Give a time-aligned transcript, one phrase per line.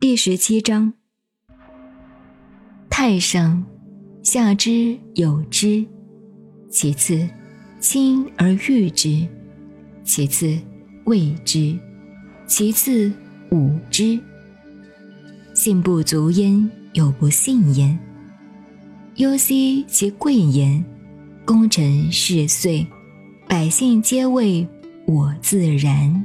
[0.00, 0.92] 第十七章：
[2.88, 3.64] 太上
[4.22, 5.84] 下之有之，
[6.70, 7.28] 其次
[7.80, 9.26] 亲而誉之，
[10.04, 10.56] 其次
[11.06, 11.76] 畏之，
[12.46, 13.12] 其次
[13.50, 14.20] 侮之。
[15.52, 17.98] 信不足焉，有不信焉。
[19.16, 20.84] 忧兮其贵言，
[21.44, 22.86] 功臣事遂，
[23.48, 24.64] 百姓皆谓
[25.08, 26.24] 我自然。